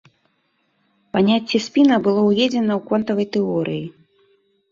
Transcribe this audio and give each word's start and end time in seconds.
Паняцце 1.15 1.57
спіна 1.65 1.95
было 2.07 2.21
ўведзена 2.29 2.73
ў 2.79 2.87
квантавай 2.87 3.27
тэорыі. 3.35 3.85